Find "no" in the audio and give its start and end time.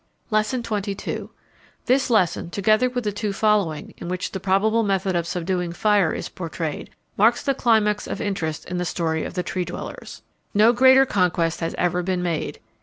10.55-10.73